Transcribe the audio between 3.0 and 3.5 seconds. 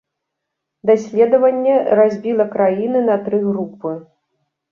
на тры